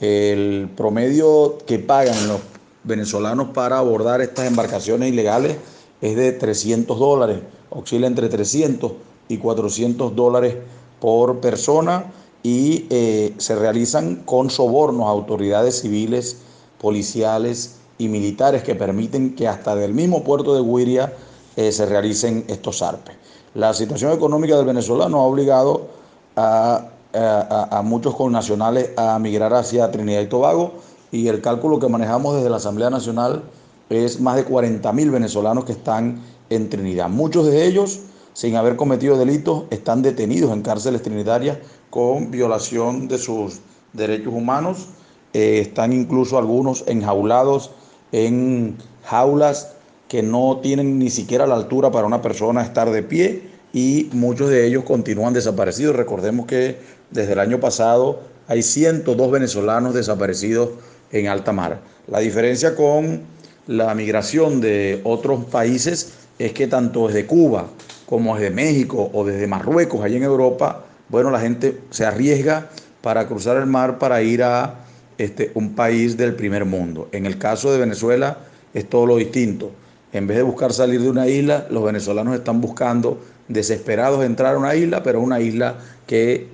El 0.00 0.68
promedio 0.76 1.58
que 1.66 1.78
pagan 1.78 2.28
los 2.28 2.40
venezolanos 2.84 3.48
para 3.48 3.78
abordar 3.78 4.20
estas 4.20 4.46
embarcaciones 4.46 5.12
ilegales 5.12 5.56
es 6.00 6.16
de 6.16 6.32
300 6.32 6.98
dólares, 6.98 7.38
oscila 7.70 8.06
entre 8.06 8.28
300 8.28 8.92
y 9.28 9.38
400 9.38 10.14
dólares 10.14 10.56
por 11.00 11.40
persona 11.40 12.04
y 12.42 12.86
eh, 12.90 13.34
se 13.38 13.56
realizan 13.56 14.22
con 14.24 14.50
sobornos 14.50 15.06
a 15.06 15.10
autoridades 15.10 15.80
civiles, 15.80 16.38
policiales 16.80 17.76
y 17.98 18.08
militares 18.08 18.62
que 18.62 18.76
permiten 18.76 19.34
que 19.34 19.48
hasta 19.48 19.74
del 19.74 19.92
mismo 19.92 20.22
puerto 20.22 20.54
de 20.54 20.62
Guiria 20.62 21.12
eh, 21.58 21.72
se 21.72 21.86
realicen 21.86 22.44
estos 22.46 22.78
zarpes. 22.78 23.16
La 23.54 23.74
situación 23.74 24.12
económica 24.12 24.56
del 24.56 24.64
venezolano 24.64 25.18
ha 25.18 25.24
obligado 25.24 25.88
a, 26.36 26.86
a, 27.12 27.82
muchos 27.82 28.14
connacionales 28.14 28.90
a 28.96 29.18
migrar 29.18 29.52
hacia 29.52 29.90
Trinidad 29.90 30.20
y 30.20 30.28
Tobago 30.28 30.74
y 31.10 31.26
el 31.26 31.40
cálculo 31.40 31.80
que 31.80 31.88
manejamos 31.88 32.36
desde 32.36 32.48
la 32.48 32.58
Asamblea 32.58 32.90
Nacional 32.90 33.42
es 33.90 34.20
más 34.20 34.36
de 34.36 34.44
40 34.44 34.92
mil 34.92 35.10
venezolanos 35.10 35.64
que 35.64 35.72
están 35.72 36.22
en 36.48 36.70
Trinidad. 36.70 37.08
Muchos 37.08 37.46
de 37.46 37.66
ellos, 37.66 38.02
sin 38.34 38.54
haber 38.54 38.76
cometido 38.76 39.18
delitos, 39.18 39.64
están 39.70 40.00
detenidos 40.00 40.52
en 40.52 40.62
cárceles 40.62 41.02
trinitarias 41.02 41.58
con 41.90 42.30
violación 42.30 43.08
de 43.08 43.18
sus 43.18 43.58
derechos 43.94 44.32
humanos. 44.32 44.90
Eh, 45.32 45.58
están 45.58 45.92
incluso 45.92 46.38
algunos 46.38 46.84
enjaulados 46.86 47.72
en 48.12 48.78
jaulas 49.02 49.72
que 50.08 50.22
no 50.22 50.60
tienen 50.62 50.98
ni 50.98 51.10
siquiera 51.10 51.46
la 51.46 51.54
altura 51.54 51.90
para 51.90 52.06
una 52.06 52.22
persona 52.22 52.62
estar 52.62 52.90
de 52.90 53.02
pie 53.02 53.42
y 53.72 54.08
muchos 54.12 54.50
de 54.50 54.66
ellos 54.66 54.84
continúan 54.84 55.34
desaparecidos. 55.34 55.94
Recordemos 55.94 56.46
que 56.46 56.78
desde 57.10 57.34
el 57.34 57.38
año 57.38 57.60
pasado 57.60 58.20
hay 58.48 58.62
102 58.62 59.30
venezolanos 59.30 59.94
desaparecidos 59.94 60.70
en 61.12 61.28
alta 61.28 61.52
mar. 61.52 61.80
La 62.06 62.20
diferencia 62.20 62.74
con 62.74 63.20
la 63.66 63.94
migración 63.94 64.60
de 64.60 65.00
otros 65.04 65.44
países 65.44 66.14
es 66.38 66.52
que 66.52 66.66
tanto 66.66 67.08
desde 67.08 67.26
Cuba 67.26 67.68
como 68.06 68.36
desde 68.36 68.50
México 68.50 69.10
o 69.12 69.24
desde 69.24 69.46
Marruecos, 69.46 70.02
allá 70.02 70.16
en 70.16 70.22
Europa, 70.22 70.84
bueno, 71.10 71.30
la 71.30 71.40
gente 71.40 71.78
se 71.90 72.06
arriesga 72.06 72.70
para 73.02 73.26
cruzar 73.28 73.58
el 73.58 73.66
mar 73.66 73.98
para 73.98 74.22
ir 74.22 74.42
a 74.42 74.86
este, 75.18 75.50
un 75.54 75.74
país 75.74 76.16
del 76.16 76.34
primer 76.34 76.64
mundo. 76.64 77.08
En 77.12 77.26
el 77.26 77.36
caso 77.38 77.70
de 77.70 77.78
Venezuela 77.78 78.38
es 78.72 78.88
todo 78.88 79.04
lo 79.04 79.16
distinto. 79.16 79.70
En 80.12 80.26
vez 80.26 80.38
de 80.38 80.42
buscar 80.42 80.72
salir 80.72 81.02
de 81.02 81.10
una 81.10 81.28
isla, 81.28 81.66
los 81.70 81.84
venezolanos 81.84 82.34
están 82.34 82.60
buscando 82.60 83.18
desesperados 83.48 84.24
entrar 84.24 84.54
a 84.54 84.58
una 84.58 84.74
isla, 84.74 85.02
pero 85.02 85.20
una 85.20 85.40
isla 85.40 85.78
que 86.06 86.48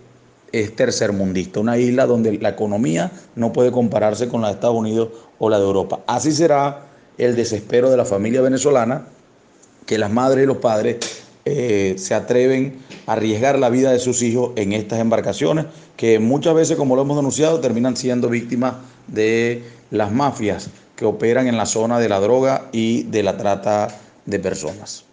es 0.51 0.75
tercermundista, 0.75 1.61
una 1.61 1.79
isla 1.79 2.07
donde 2.07 2.39
la 2.39 2.51
economía 2.51 3.13
no 3.37 3.53
puede 3.53 3.71
compararse 3.71 4.29
con 4.29 4.41
la 4.41 4.49
de 4.49 4.55
Estados 4.55 4.77
Unidos 4.77 5.09
o 5.39 5.51
la 5.51 5.59
de 5.59 5.65
Europa. 5.65 6.01
Así 6.07 6.33
será 6.33 6.87
el 7.19 7.37
desespero 7.37 7.91
de 7.91 7.97
la 7.97 8.05
familia 8.05 8.41
venezolana, 8.41 9.07
que 9.87 9.99
las 9.99 10.11
madres 10.11 10.45
y 10.45 10.47
los 10.47 10.59
padres 10.59 10.99
eh, 11.45 11.95
se 11.99 12.15
atreven 12.15 12.79
a 13.07 13.13
arriesgar 13.13 13.59
la 13.59 13.69
vida 13.69 13.93
de 13.93 13.99
sus 13.99 14.23
hijos 14.23 14.53
en 14.57 14.73
estas 14.73 14.99
embarcaciones, 14.99 15.67
que 15.97 16.19
muchas 16.19 16.55
veces, 16.55 16.77
como 16.77 16.97
lo 16.97 17.03
hemos 17.03 17.17
denunciado, 17.17 17.61
terminan 17.61 17.97
siendo 17.97 18.29
víctimas 18.29 18.75
de 19.07 19.63
las 19.91 20.11
mafias 20.11 20.71
que 20.97 21.05
operan 21.05 21.47
en 21.47 21.57
la 21.57 21.67
zona 21.67 21.99
de 21.99 22.09
la 22.09 22.21
droga 22.21 22.69
y 22.73 23.05
de 23.05 23.23
la 23.23 23.37
trata 23.37 23.89
de 24.27 24.39
personas. 24.39 25.05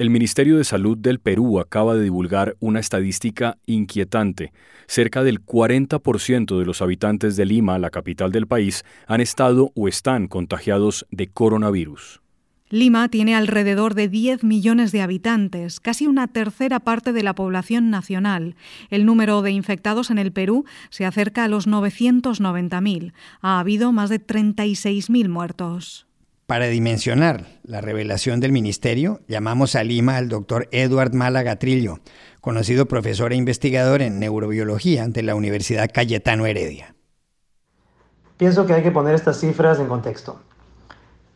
El 0.00 0.08
Ministerio 0.08 0.56
de 0.56 0.64
Salud 0.64 0.96
del 0.96 1.20
Perú 1.20 1.60
acaba 1.60 1.94
de 1.94 2.04
divulgar 2.04 2.56
una 2.58 2.80
estadística 2.80 3.58
inquietante. 3.66 4.50
Cerca 4.86 5.22
del 5.22 5.44
40% 5.44 6.58
de 6.58 6.64
los 6.64 6.80
habitantes 6.80 7.36
de 7.36 7.44
Lima, 7.44 7.78
la 7.78 7.90
capital 7.90 8.32
del 8.32 8.46
país, 8.46 8.82
han 9.06 9.20
estado 9.20 9.72
o 9.74 9.88
están 9.88 10.26
contagiados 10.26 11.06
de 11.10 11.28
coronavirus. 11.28 12.22
Lima 12.72 13.08
tiene 13.08 13.34
alrededor 13.34 13.94
de 13.94 14.06
10 14.06 14.44
millones 14.44 14.92
de 14.92 15.02
habitantes, 15.02 15.80
casi 15.80 16.06
una 16.06 16.28
tercera 16.28 16.78
parte 16.78 17.12
de 17.12 17.24
la 17.24 17.34
población 17.34 17.90
nacional. 17.90 18.54
El 18.90 19.04
número 19.04 19.42
de 19.42 19.50
infectados 19.50 20.08
en 20.08 20.18
el 20.18 20.30
Perú 20.30 20.64
se 20.88 21.04
acerca 21.04 21.42
a 21.42 21.48
los 21.48 21.66
990.000. 21.66 23.12
Ha 23.42 23.58
habido 23.58 23.90
más 23.90 24.08
de 24.08 24.24
36.000 24.24 25.28
muertos. 25.28 26.06
Para 26.46 26.66
dimensionar 26.66 27.46
la 27.64 27.80
revelación 27.80 28.38
del 28.38 28.52
ministerio, 28.52 29.20
llamamos 29.26 29.74
a 29.74 29.82
Lima 29.82 30.16
al 30.16 30.28
doctor 30.28 30.68
Edward 30.70 31.12
Málaga 31.12 31.56
Trillo, 31.56 31.98
conocido 32.40 32.86
profesor 32.86 33.32
e 33.32 33.36
investigador 33.36 34.00
en 34.00 34.20
neurobiología 34.20 35.02
ante 35.02 35.24
la 35.24 35.34
Universidad 35.34 35.90
Cayetano 35.92 36.46
Heredia. 36.46 36.94
Pienso 38.36 38.64
que 38.64 38.74
hay 38.74 38.84
que 38.84 38.92
poner 38.92 39.16
estas 39.16 39.40
cifras 39.40 39.80
en 39.80 39.88
contexto. 39.88 40.40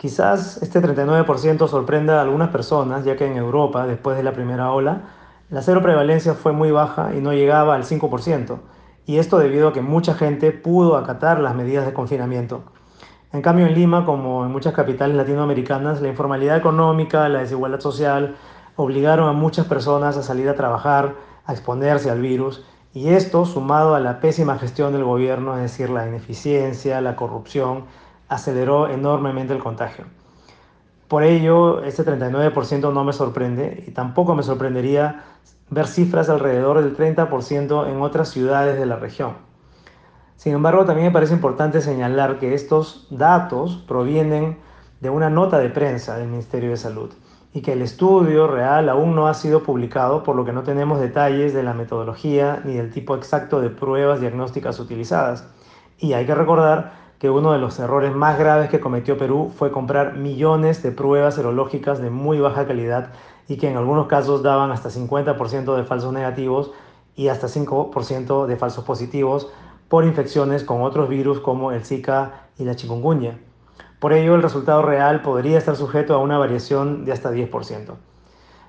Quizás 0.04 0.62
este 0.62 0.82
39% 0.82 1.66
sorprenda 1.66 2.18
a 2.18 2.20
algunas 2.20 2.50
personas, 2.50 3.06
ya 3.06 3.16
que 3.16 3.25
en 3.25 3.38
Europa, 3.38 3.87
después 3.87 4.18
de 4.18 4.23
la 4.23 4.34
primera 4.34 4.70
ola, 4.70 5.00
la 5.49 5.62
cero 5.62 5.80
prevalencia 5.80 6.34
fue 6.34 6.52
muy 6.52 6.70
baja 6.70 7.14
y 7.14 7.23
no 7.23 7.32
llegaba 7.32 7.75
al 7.75 7.84
5%, 7.84 8.58
y 9.06 9.16
esto 9.16 9.38
debido 9.38 9.68
a 9.68 9.73
que 9.73 9.80
mucha 9.80 10.12
gente 10.12 10.52
pudo 10.52 10.99
acatar 10.99 11.40
las 11.40 11.54
medidas 11.54 11.87
de 11.87 11.94
confinamiento. 11.94 12.64
En 13.32 13.40
cambio, 13.40 13.64
en 13.64 13.73
Lima, 13.73 14.04
como 14.04 14.44
en 14.44 14.52
muchas 14.52 14.75
capitales 14.75 15.16
latinoamericanas, 15.16 16.02
la 16.02 16.08
informalidad 16.08 16.58
económica, 16.58 17.26
la 17.30 17.38
desigualdad 17.38 17.80
social, 17.80 18.37
obligaron 18.76 19.26
a 19.26 19.32
muchas 19.32 19.64
personas 19.64 20.18
a 20.18 20.23
salir 20.23 20.50
a 20.50 20.54
trabajar, 20.54 21.14
a 21.46 21.52
exponerse 21.52 22.11
al 22.11 22.20
virus, 22.20 22.62
y 22.92 23.08
esto, 23.08 23.46
sumado 23.46 23.94
a 23.94 24.00
la 24.00 24.20
pésima 24.20 24.58
gestión 24.58 24.92
del 24.92 25.04
gobierno, 25.04 25.56
es 25.56 25.62
decir, 25.62 25.88
la 25.88 26.06
ineficiencia, 26.06 27.00
la 27.00 27.16
corrupción, 27.16 27.87
aceleró 28.28 28.88
enormemente 28.88 29.52
el 29.52 29.62
contagio. 29.62 30.04
Por 31.09 31.23
ello, 31.23 31.83
este 31.85 32.04
39% 32.04 32.93
no 32.93 33.04
me 33.04 33.12
sorprende 33.12 33.85
y 33.87 33.90
tampoco 33.90 34.35
me 34.35 34.43
sorprendería 34.43 35.25
ver 35.71 35.87
cifras 35.87 36.28
alrededor 36.28 36.83
del 36.83 36.97
30% 36.97 37.88
en 37.90 38.00
otras 38.00 38.31
ciudades 38.31 38.78
de 38.78 38.87
la 38.87 38.97
región. 38.97 39.35
Sin 40.37 40.54
embargo, 40.54 40.85
también 40.85 41.09
me 41.09 41.12
parece 41.12 41.35
importante 41.35 41.81
señalar 41.81 42.38
que 42.38 42.54
estos 42.54 43.07
datos 43.11 43.76
provienen 43.87 44.59
de 45.00 45.11
una 45.11 45.31
nota 45.31 45.59
de 45.59 45.71
prensa 45.71 46.16
del 46.16 46.28
Ministerio 46.28 46.71
de 46.71 46.76
Salud 46.76 47.12
y 47.52 47.61
que 47.61 47.73
el 47.73 47.83
estudio 47.83 48.49
real 48.49 48.88
aún 48.88 49.14
no 49.14 49.28
ha 49.28 49.35
sido 49.35 49.62
publicado, 49.62 50.25
por 50.25 50.35
lo 50.35 50.45
que 50.45 50.52
no 50.52 50.64
tenemos 50.64 50.99
detalles 50.99 51.54
de 51.54 51.62
la 51.62 51.73
metodología 51.73 52.61
ni 52.64 52.75
del 52.75 52.90
tipo 52.90 53.14
exacto 53.14 53.61
de 53.61 53.71
pruebas 53.71 54.21
diagnósticas 54.21 54.81
utilizadas. 54.81 55.47
Y 55.99 56.14
hay 56.14 56.26
que 56.26 56.35
recordar 56.35 57.03
que 57.25 57.31
uno 57.31 57.52
de 57.52 57.59
los 57.59 57.78
errores 57.78 58.14
más 58.14 58.38
graves 58.38 58.69
que 58.69 58.81
cometió 58.81 59.16
Perú 59.16 59.50
fue 59.57 59.73
comprar 59.73 60.19
millones 60.19 60.83
de 60.83 60.93
pruebas 60.93 61.37
serológicas 61.37 61.99
de 61.99 62.11
muy 62.11 62.38
baja 62.38 62.66
calidad 62.66 63.14
y 63.49 63.57
que 63.57 63.71
en 63.71 63.78
algunos 63.78 64.09
casos 64.09 64.43
daban 64.43 64.71
hasta 64.71 64.90
50% 64.90 65.75
de 65.75 65.85
falsos 65.85 66.12
negativos 66.12 66.73
y 67.16 67.28
hasta 67.28 67.47
5% 67.47 68.45
de 68.45 68.57
falsos 68.57 68.85
positivos, 68.85 69.50
por 69.88 70.04
infecciones 70.04 70.64
con 70.64 70.83
otros 70.83 71.09
virus 71.09 71.40
como 71.40 71.73
el 71.73 71.87
Zika 71.87 72.43
y 72.59 72.64
la 72.64 72.76
chikungunya. 72.76 73.38
Por 74.00 74.12
ello, 74.12 74.35
el 74.35 74.43
resultado 74.43 74.83
real 74.83 75.23
podría 75.23 75.57
estar 75.57 75.76
sujeto 75.76 76.12
a 76.12 76.19
una 76.19 76.37
variación 76.37 77.07
de 77.07 77.12
hasta 77.12 77.33
10%. 77.33 77.95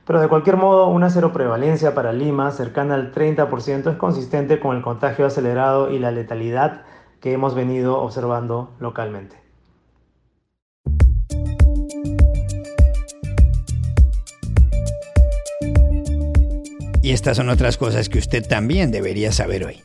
Pero 0.07 0.21
de 0.21 0.29
cualquier 0.29 0.55
modo, 0.55 0.87
una 0.87 1.09
seroprevalencia 1.09 1.93
para 1.93 2.13
Lima 2.13 2.51
cercana 2.51 2.95
al 2.95 3.11
30% 3.11 3.91
es 3.91 3.97
consistente 3.97 4.61
con 4.61 4.77
el 4.77 4.81
contagio 4.81 5.25
acelerado 5.25 5.91
y 5.91 5.99
la 5.99 6.11
letalidad 6.11 6.83
que 7.25 7.33
hemos 7.33 7.55
venido 7.55 7.99
observando 7.99 8.69
localmente. 8.79 9.35
Y 17.01 17.13
estas 17.13 17.37
son 17.37 17.49
otras 17.49 17.77
cosas 17.77 18.09
que 18.09 18.19
usted 18.19 18.47
también 18.47 18.91
debería 18.91 19.31
saber 19.31 19.65
hoy. 19.65 19.81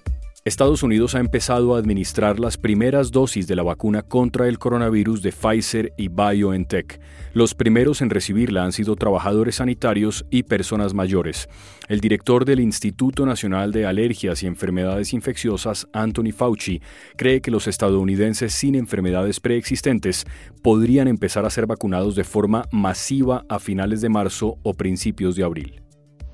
Estados 0.50 0.82
Unidos 0.82 1.14
ha 1.14 1.20
empezado 1.20 1.76
a 1.76 1.78
administrar 1.78 2.40
las 2.40 2.58
primeras 2.58 3.12
dosis 3.12 3.46
de 3.46 3.54
la 3.54 3.62
vacuna 3.62 4.02
contra 4.02 4.48
el 4.48 4.58
coronavirus 4.58 5.22
de 5.22 5.30
Pfizer 5.30 5.92
y 5.96 6.08
BioNTech. 6.08 7.00
Los 7.34 7.54
primeros 7.54 8.02
en 8.02 8.10
recibirla 8.10 8.64
han 8.64 8.72
sido 8.72 8.96
trabajadores 8.96 9.54
sanitarios 9.54 10.26
y 10.28 10.42
personas 10.42 10.92
mayores. 10.92 11.48
El 11.88 12.00
director 12.00 12.44
del 12.44 12.58
Instituto 12.58 13.24
Nacional 13.26 13.70
de 13.70 13.86
Alergias 13.86 14.42
y 14.42 14.48
Enfermedades 14.48 15.12
Infecciosas, 15.12 15.86
Anthony 15.92 16.32
Fauci, 16.36 16.82
cree 17.16 17.40
que 17.40 17.52
los 17.52 17.68
estadounidenses 17.68 18.52
sin 18.52 18.74
enfermedades 18.74 19.38
preexistentes 19.38 20.26
podrían 20.62 21.06
empezar 21.06 21.46
a 21.46 21.50
ser 21.50 21.68
vacunados 21.68 22.16
de 22.16 22.24
forma 22.24 22.64
masiva 22.72 23.44
a 23.48 23.60
finales 23.60 24.00
de 24.00 24.08
marzo 24.08 24.58
o 24.64 24.74
principios 24.74 25.36
de 25.36 25.44
abril. 25.44 25.80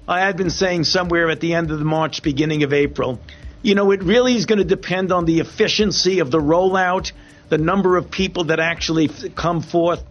I 0.08 0.20
had 0.20 0.36
been 0.36 0.50
saying 0.50 0.84
somewhere 0.84 1.30
at 1.30 1.40
the 1.40 1.52
end 1.52 1.70
of 1.70 1.82
March, 1.82 2.22
beginning 2.22 2.64
of 2.64 2.72
April, 2.72 3.18
you 3.66 3.74
know, 3.74 3.90
it 3.90 4.00
really 4.04 4.36
is 4.36 4.46
going 4.46 4.58
to 4.60 4.64
depend 4.64 5.10
on 5.10 5.24
the 5.24 5.40
efficiency 5.40 6.20
of 6.20 6.30
the 6.30 6.38
rollout, 6.38 7.10
the 7.48 7.58
number 7.58 7.96
of 7.98 8.08
people 8.10 8.44
that 8.44 8.60
actually 8.60 9.08
come 9.34 9.60
forth. 9.60 10.04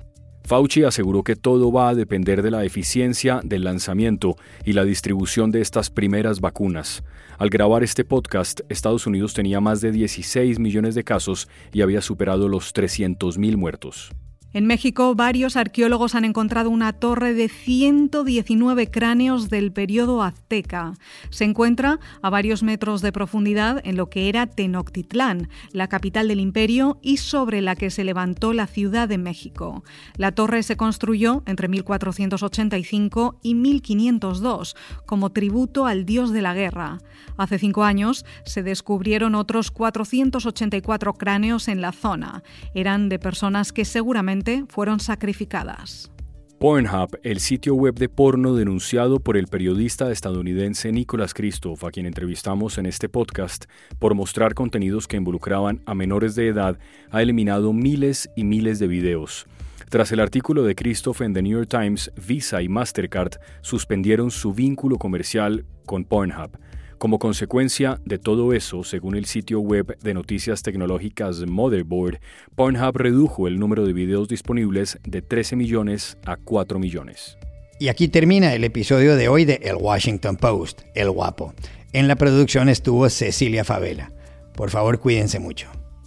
Fauci 0.43 0.83
aseguró 0.83 1.23
que 1.23 1.35
todo 1.35 1.71
va 1.71 1.89
a 1.89 1.95
depender 1.95 2.43
de 2.43 2.51
la 2.51 2.65
eficiencia 2.65 3.39
del 3.43 3.63
lanzamiento 3.63 4.35
y 4.63 4.73
la 4.73 4.83
distribución 4.83 5.51
de 5.51 5.61
estas 5.61 5.89
primeras 5.89 6.39
vacunas. 6.39 7.01
Al 7.39 7.49
grabar 7.49 7.81
este 7.81 8.03
podcast, 8.03 8.59
Estados 8.69 9.07
Unidos 9.07 9.33
tenía 9.33 9.59
más 9.59 9.81
de 9.81 9.91
16 9.91 10.59
millones 10.59 10.93
de 10.93 11.03
casos 11.03 11.47
y 11.73 11.81
había 11.81 12.01
superado 12.01 12.47
los 12.47 12.75
300.000 12.75 13.57
muertos. 13.57 14.11
En 14.55 14.67
México, 14.67 15.15
varios 15.15 15.57
arqueólogos 15.57 16.15
han 16.15 16.23
encontrado 16.23 16.69
una 16.69 16.93
torre 16.93 17.33
de 17.33 17.49
119 17.49 18.89
cráneos 18.89 19.49
del 19.49 19.73
periodo 19.73 20.23
azteca. 20.23 20.93
Se 21.29 21.43
encuentra 21.43 21.99
a 22.21 22.29
varios 22.29 22.63
metros 22.63 23.01
de 23.01 23.11
profundidad 23.11 23.81
en 23.83 23.97
lo 23.97 24.09
que 24.09 24.29
era 24.29 24.47
Tenochtitlán, 24.47 25.49
la 25.73 25.89
capital 25.89 26.29
del 26.29 26.39
imperio 26.39 26.99
y 27.01 27.17
sobre 27.17 27.59
la 27.59 27.75
que 27.75 27.89
se 27.89 28.05
levantó 28.05 28.53
la 28.53 28.65
Ciudad 28.65 29.09
de 29.09 29.17
México. 29.17 29.83
La 30.15 30.31
torre 30.31 30.63
se 30.63 30.77
construyó 30.77 31.43
entre 31.47 31.67
1485 31.67 33.39
y 33.43 33.55
1502 33.55 34.77
como 35.05 35.33
tributo 35.33 35.85
al 35.85 36.05
dios 36.05 36.31
de 36.31 36.41
la 36.41 36.53
guerra. 36.53 36.99
Hace 37.35 37.59
cinco 37.59 37.83
años 37.83 38.25
se 38.45 38.63
descubrieron 38.63 39.35
otros 39.35 39.69
484 39.69 41.13
cráneos 41.15 41.67
en 41.67 41.81
la 41.81 41.91
zona. 41.91 42.41
Eran 42.73 43.09
de 43.09 43.19
personas 43.19 43.73
que 43.73 43.83
seguramente 43.83 44.44
fueron 44.69 44.99
sacrificadas. 44.99 46.11
Pornhub, 46.59 47.19
el 47.23 47.39
sitio 47.41 47.75
web 47.75 47.95
de 47.95 48.07
porno 48.07 48.55
denunciado 48.55 49.19
por 49.19 49.35
el 49.35 49.47
periodista 49.47 50.11
estadounidense 50.11 50.91
Nicholas 50.91 51.33
Christoph, 51.33 51.83
a 51.83 51.91
quien 51.91 52.05
entrevistamos 52.05 52.77
en 52.77 52.85
este 52.85 53.09
podcast, 53.09 53.65
por 53.99 54.15
mostrar 54.15 54.53
contenidos 54.53 55.07
que 55.07 55.17
involucraban 55.17 55.81
a 55.85 55.93
menores 55.93 56.33
de 56.35 56.47
edad, 56.47 56.79
ha 57.11 57.21
eliminado 57.21 57.73
miles 57.73 58.29
y 58.35 58.45
miles 58.45 58.79
de 58.79 58.87
videos. 58.87 59.47
Tras 59.89 60.11
el 60.11 60.19
artículo 60.19 60.63
de 60.63 60.75
Christoph 60.75 61.21
en 61.21 61.33
The 61.33 61.41
New 61.41 61.57
York 61.57 61.69
Times, 61.69 62.11
Visa 62.25 62.61
y 62.61 62.69
Mastercard 62.69 63.33
suspendieron 63.61 64.31
su 64.31 64.53
vínculo 64.53 64.97
comercial 64.97 65.65
con 65.85 66.05
Pornhub. 66.05 66.57
Como 66.97 67.19
consecuencia 67.19 67.99
de 68.05 68.17
todo 68.17 68.53
eso, 68.53 68.83
según 68.83 69.15
el 69.15 69.25
sitio 69.25 69.59
web 69.59 69.97
de 69.99 70.13
noticias 70.13 70.63
tecnológicas 70.63 71.45
Motherboard, 71.45 72.19
Pornhub 72.55 72.95
redujo 72.97 73.47
el 73.47 73.59
número 73.59 73.85
de 73.85 73.93
videos 73.93 74.29
disponibles 74.29 74.97
de 75.03 75.21
13 75.21 75.57
millones 75.57 76.17
a 76.25 76.37
4 76.37 76.79
millones. 76.79 77.37
Y 77.79 77.89
aquí 77.89 78.07
termina 78.07 78.53
el 78.53 78.63
episodio 78.63 79.17
de 79.17 79.27
hoy 79.27 79.43
de 79.43 79.59
El 79.61 79.75
Washington 79.75 80.37
Post, 80.37 80.83
El 80.95 81.11
Guapo. 81.11 81.53
En 81.91 82.07
la 82.07 82.15
producción 82.15 82.69
estuvo 82.69 83.09
Cecilia 83.09 83.65
Favela. 83.65 84.13
Por 84.55 84.69
favor, 84.69 84.99
cuídense 84.99 85.39
mucho. 85.39 85.69